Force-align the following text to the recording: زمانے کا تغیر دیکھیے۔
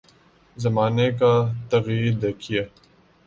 زمانے 0.57 1.07
کا 1.11 1.31
تغیر 1.69 2.11
دیکھیے۔ 2.21 2.61